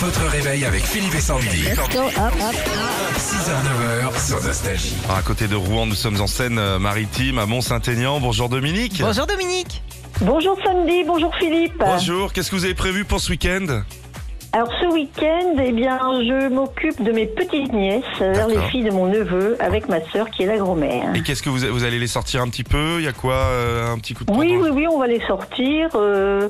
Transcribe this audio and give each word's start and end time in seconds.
Votre 0.00 0.26
réveil 0.30 0.64
avec 0.64 0.82
Philippe 0.84 1.14
et 1.14 1.20
Sandy. 1.20 1.64
6h-9h 3.16 4.26
sur 4.26 4.42
Nostalgie. 4.42 4.94
À 5.10 5.22
côté 5.22 5.48
de 5.48 5.56
Rouen, 5.56 5.86
nous 5.86 5.94
sommes 5.94 6.20
en 6.20 6.26
Seine-Maritime, 6.26 7.38
à 7.38 7.46
Mont-Saint-Aignan. 7.46 8.20
Bonjour 8.20 8.48
Dominique. 8.48 9.00
Bonjour 9.02 9.26
Dominique. 9.26 9.82
Bonjour 10.20 10.56
Sandy, 10.64 11.04
bonjour 11.04 11.34
Philippe. 11.36 11.74
Bonjour, 11.78 12.32
qu'est-ce 12.32 12.50
que 12.50 12.56
vous 12.56 12.64
avez 12.64 12.74
prévu 12.74 13.04
pour 13.04 13.20
ce 13.20 13.30
week-end? 13.30 13.82
Alors 14.52 14.70
ce 14.80 14.86
week-end, 14.86 15.56
eh 15.62 15.72
bien, 15.72 15.98
je 16.00 16.48
m'occupe 16.48 17.02
de 17.02 17.12
mes 17.12 17.26
petites 17.26 17.72
nièces, 17.72 18.02
euh, 18.22 18.46
les 18.48 18.58
filles 18.70 18.84
de 18.84 18.90
mon 18.90 19.06
neveu, 19.06 19.56
avec 19.60 19.88
ma 19.90 20.00
sœur 20.10 20.30
qui 20.30 20.44
est 20.44 20.46
la 20.46 20.56
grand-mère. 20.56 21.14
Et 21.14 21.22
qu'est-ce 21.22 21.42
que 21.42 21.50
vous, 21.50 21.58
vous 21.70 21.84
allez 21.84 21.98
les 21.98 22.06
sortir 22.06 22.40
un 22.40 22.48
petit 22.48 22.64
peu? 22.64 22.96
Il 22.98 23.04
y 23.04 23.08
a 23.08 23.12
quoi 23.12 23.34
euh, 23.34 23.92
Un 23.92 23.98
petit 23.98 24.14
coup 24.14 24.24
de 24.24 24.32
Oui, 24.32 24.54
poing 24.56 24.68
oui, 24.68 24.70
oui, 24.72 24.86
on 24.90 24.98
va 24.98 25.06
les 25.06 25.20
sortir. 25.26 25.90
euh, 25.96 26.48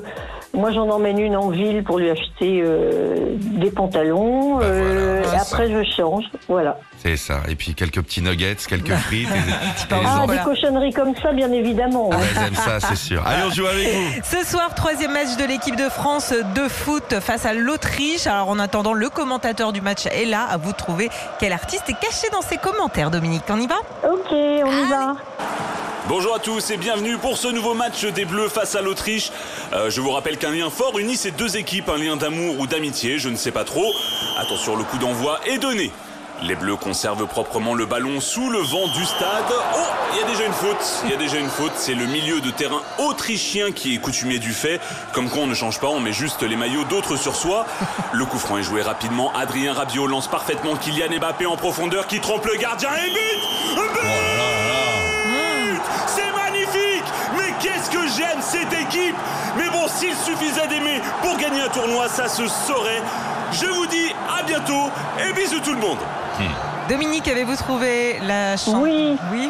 moi, 0.59 0.71
j'en 0.71 0.89
emmène 0.89 1.19
une 1.19 1.35
en 1.35 1.49
ville 1.49 1.83
pour 1.83 1.97
lui 1.99 2.09
acheter 2.09 2.61
euh, 2.63 3.35
des 3.39 3.71
pantalons. 3.71 4.57
Bah 4.57 4.65
euh, 4.65 5.21
voilà, 5.23 5.37
et 5.37 5.45
c'est 5.45 5.53
après, 5.53 5.71
je 5.71 5.83
change. 5.95 6.25
Voilà. 6.47 6.77
C'est 7.01 7.15
ça. 7.17 7.39
Et 7.47 7.55
puis 7.55 7.73
quelques 7.75 8.01
petits 8.01 8.21
nuggets, 8.21 8.55
quelques 8.67 8.93
frites. 9.07 9.29
et- 9.29 9.93
et 9.93 9.97
Ah, 10.05 10.25
des 10.27 10.37
cochonneries 10.43 10.93
comme 10.93 11.15
ça, 11.21 11.31
bien 11.31 11.51
évidemment. 11.51 12.09
hein. 12.13 12.17
elles 12.35 12.47
aiment 12.47 12.55
ça, 12.55 12.79
c'est 12.79 12.95
sûr. 13.07 13.23
Allez, 13.25 13.43
on 13.47 13.51
joue 13.51 13.65
avec 13.65 13.87
vous. 13.87 14.21
Ce 14.23 14.45
soir, 14.45 14.73
troisième 14.75 15.13
match 15.13 15.35
de 15.37 15.45
l'équipe 15.45 15.75
de 15.75 15.89
France 15.89 16.33
de 16.55 16.67
foot 16.67 17.19
face 17.21 17.45
à 17.45 17.53
l'Autriche. 17.53 18.27
Alors 18.27 18.49
en 18.49 18.59
attendant, 18.59 18.93
le 18.93 19.09
commentateur 19.09 19.71
du 19.73 19.81
match 19.81 20.05
est 20.07 20.25
là. 20.25 20.45
À 20.49 20.57
vous 20.57 20.71
de 20.71 20.77
trouver 20.77 21.09
quel 21.39 21.53
artiste 21.53 21.89
est 21.89 21.93
caché 21.99 22.27
dans 22.33 22.41
ses 22.41 22.57
commentaires, 22.57 23.11
Dominique. 23.11 23.43
On 23.49 23.59
y 23.59 23.67
va? 23.67 23.75
Ok, 24.03 24.31
on 24.31 24.85
y 24.85 24.89
va. 24.89 25.15
Bonjour 26.09 26.33
à 26.33 26.39
tous 26.39 26.71
et 26.71 26.77
bienvenue 26.77 27.19
pour 27.19 27.37
ce 27.37 27.47
nouveau 27.47 27.75
match 27.75 28.03
des 28.03 28.25
Bleus 28.25 28.49
face 28.49 28.73
à 28.73 28.81
l'Autriche. 28.81 29.31
Euh, 29.73 29.91
je 29.91 30.01
vous 30.01 30.09
rappelle 30.09 30.39
qu'un 30.39 30.49
lien 30.49 30.71
fort 30.71 30.97
unit 30.97 31.15
ces 31.15 31.29
deux 31.29 31.55
équipes, 31.55 31.87
un 31.87 31.99
lien 31.99 32.17
d'amour 32.17 32.59
ou 32.59 32.65
d'amitié, 32.65 33.19
je 33.19 33.29
ne 33.29 33.35
sais 33.35 33.51
pas 33.51 33.63
trop. 33.63 33.93
Attention, 34.39 34.75
le 34.75 34.83
coup 34.83 34.97
d'envoi 34.97 35.39
est 35.45 35.59
donné. 35.59 35.91
Les 36.41 36.55
Bleus 36.55 36.77
conservent 36.77 37.27
proprement 37.27 37.75
le 37.75 37.85
ballon 37.85 38.19
sous 38.21 38.49
le 38.49 38.57
vent 38.57 38.87
du 38.87 39.05
stade. 39.05 39.53
Oh, 39.75 39.77
il 40.13 40.19
y 40.19 40.23
a 40.23 40.27
déjà 40.27 40.45
une 40.47 40.53
faute. 40.53 41.03
Il 41.03 41.11
y 41.11 41.13
a 41.13 41.17
déjà 41.17 41.37
une 41.37 41.47
faute. 41.47 41.73
C'est 41.75 41.93
le 41.93 42.07
milieu 42.07 42.41
de 42.41 42.49
terrain 42.49 42.81
autrichien 42.97 43.71
qui 43.71 43.93
est 43.93 43.99
coutumier 43.99 44.39
du 44.39 44.53
fait. 44.53 44.81
Comme 45.13 45.29
quoi 45.29 45.43
on 45.43 45.47
ne 45.47 45.53
change 45.53 45.79
pas, 45.79 45.89
on 45.89 45.99
met 45.99 46.13
juste 46.13 46.41
les 46.41 46.55
maillots 46.55 46.85
d'autres 46.85 47.17
sur 47.17 47.35
soi. 47.35 47.67
Le 48.13 48.25
coup 48.25 48.39
franc 48.39 48.57
est 48.57 48.63
joué 48.63 48.81
rapidement. 48.81 49.31
Adrien 49.35 49.73
Rabiot 49.73 50.07
lance 50.07 50.27
parfaitement 50.27 50.75
Kylian 50.75 51.19
Mbappé 51.19 51.45
en 51.45 51.55
profondeur 51.55 52.07
qui 52.07 52.19
trompe 52.19 52.47
le 52.47 52.55
gardien 52.55 52.89
et 52.95 53.11
but 53.11 53.75
But 53.75 54.58
cette 58.41 58.73
équipe 58.73 59.15
Mais 59.57 59.69
bon, 59.71 59.87
s'il 59.87 60.15
suffisait 60.15 60.67
d'aimer 60.67 61.01
pour 61.21 61.37
gagner 61.37 61.61
un 61.61 61.69
tournoi, 61.69 62.07
ça 62.09 62.27
se 62.27 62.47
saurait. 62.47 63.01
Je 63.51 63.65
vous 63.65 63.85
dis 63.87 64.13
à 64.39 64.43
bientôt 64.43 64.89
et 65.19 65.33
bisous 65.33 65.59
tout 65.59 65.73
le 65.73 65.79
monde 65.79 65.97
Dominique, 66.87 67.27
avez-vous 67.27 67.55
trouvé 67.55 68.19
la 68.25 68.57
chanson 68.57 68.79
Oui. 68.81 69.17
Oui. 69.31 69.49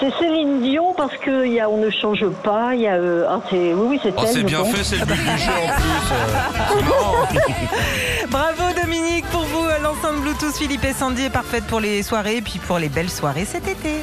C'est 0.00 0.12
Céline 0.18 0.60
Dion 0.60 0.92
parce 0.96 1.16
que 1.18 1.46
y 1.46 1.60
a, 1.60 1.68
on 1.70 1.76
ne 1.76 1.88
change 1.90 2.26
pas. 2.42 2.74
Il 2.74 2.80
y 2.80 2.88
a, 2.88 2.94
euh, 2.94 3.26
ah, 3.30 3.40
c'est, 3.48 3.72
oui, 3.74 3.86
oui, 3.90 4.00
c'est 4.02 4.12
Oh, 4.16 4.22
elle. 4.26 4.32
c'est 4.32 4.42
bien 4.42 4.58
pense. 4.60 4.70
fait, 4.72 4.82
c'est 4.84 4.96
le 4.96 5.04
but 5.06 5.14
du 5.14 5.38
jeu 5.38 5.52
en 5.52 7.26
plus. 7.26 7.38
euh. 7.38 8.26
Bravo 8.28 8.62
Dominique. 8.82 9.24
Pour 9.26 9.42
vous, 9.42 9.62
l'enceinte 9.82 10.20
Bluetooth 10.22 10.54
Philippe 10.56 10.84
et 10.84 10.92
Sandy 10.92 11.26
est 11.26 11.30
parfaite 11.30 11.64
pour 11.64 11.80
les 11.80 12.02
soirées 12.02 12.36
et 12.38 12.42
puis 12.42 12.58
pour 12.58 12.78
les 12.78 12.88
belles 12.88 13.10
soirées 13.10 13.44
cet 13.44 13.68
été. 13.68 14.00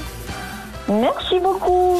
Merci 0.87 1.39
beaucoup. 1.39 1.99